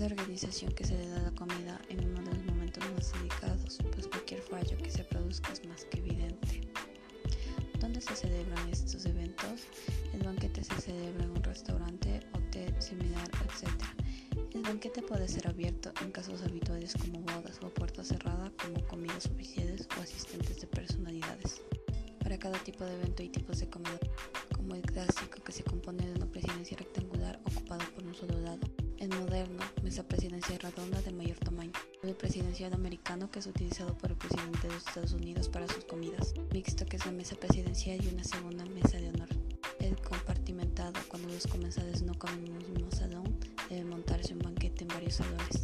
[0.00, 3.78] la organización que se le da la comida en uno de los momentos más delicados,
[3.92, 6.60] pues cualquier fallo que se produzca es más que evidente.
[7.80, 9.62] ¿Dónde se celebran estos eventos?
[10.12, 13.70] El banquete se celebra en un restaurante, hotel, similar, etc.
[14.52, 19.26] El banquete puede ser abierto en casos habituales como bodas o puerta cerrada como comidas
[19.26, 21.62] oficiales o asistentes de personalidades.
[22.18, 24.00] Para cada tipo de evento hay tipos de comida,
[24.54, 27.03] como el clásico que se compone de una presidencia rectangular
[29.94, 31.72] moderno, mesa presidencial redonda de mayor tamaño,
[32.02, 35.84] el presidencial americano que es utilizado por el presidente de los Estados Unidos para sus
[35.84, 39.28] comidas, mixto que es la mesa presidencial y una segunda mesa de honor,
[39.78, 44.82] el compartimentado cuando los comensales no comen en un mismo salón, debe montarse un banquete
[44.82, 45.63] en varios salones.